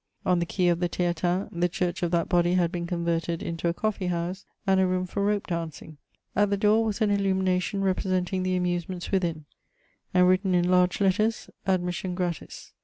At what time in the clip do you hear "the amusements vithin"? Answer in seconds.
8.41-9.45